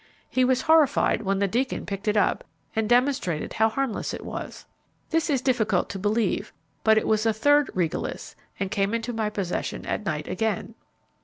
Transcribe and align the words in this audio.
He 0.31 0.43
was 0.43 0.63
horrified 0.63 1.21
when 1.21 1.37
the 1.37 1.47
Deacon 1.47 1.85
picked 1.85 2.07
it 2.07 2.17
up, 2.17 2.43
and 2.75 2.89
demonstrated 2.89 3.53
how 3.53 3.69
harmless 3.69 4.15
it 4.15 4.25
was. 4.25 4.65
This 5.11 5.29
is 5.29 5.43
difficult 5.43 5.89
to 5.89 5.99
believe, 5.99 6.51
but 6.83 6.97
it 6.97 7.05
was 7.07 7.27
a 7.27 7.33
third 7.33 7.69
Regalis 7.75 8.35
and 8.59 8.71
came 8.71 8.95
into 8.95 9.13
my 9.13 9.29
possession 9.29 9.85
at 9.85 10.03
night 10.03 10.27
again. 10.27 10.73